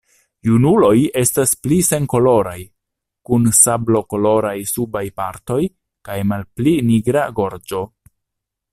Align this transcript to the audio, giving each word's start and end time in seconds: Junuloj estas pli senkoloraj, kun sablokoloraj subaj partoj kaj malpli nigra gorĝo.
Junuloj 0.47 0.93
estas 1.19 1.51
pli 1.65 1.77
senkoloraj, 1.89 2.55
kun 3.31 3.45
sablokoloraj 3.59 4.57
subaj 4.73 5.05
partoj 5.23 5.61
kaj 6.09 6.19
malpli 6.35 6.79
nigra 6.93 7.31
gorĝo. 7.43 7.85